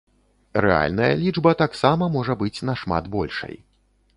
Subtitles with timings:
[0.65, 3.55] Рэальная лічба таксама можа быць нашмат большай.